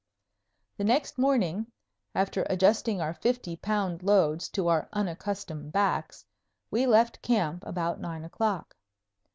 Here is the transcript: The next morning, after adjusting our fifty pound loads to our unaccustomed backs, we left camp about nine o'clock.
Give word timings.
The 0.77 0.83
next 0.83 1.19
morning, 1.19 1.67
after 2.15 2.43
adjusting 2.49 2.99
our 3.01 3.13
fifty 3.13 3.55
pound 3.55 4.01
loads 4.01 4.49
to 4.49 4.67
our 4.67 4.89
unaccustomed 4.91 5.73
backs, 5.73 6.25
we 6.71 6.87
left 6.87 7.21
camp 7.21 7.63
about 7.67 7.99
nine 8.01 8.25
o'clock. 8.25 8.75